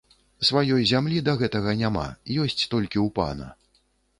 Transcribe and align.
Сваёй 0.47 0.87
зямлі 0.91 1.21
для 1.27 1.35
гэтага 1.43 1.75
няма, 1.83 2.07
ёсць 2.45 2.59
толькі 2.73 2.97
ў 3.05 3.07
пана. 3.21 3.47